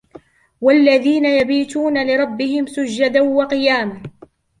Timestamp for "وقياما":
3.21-4.01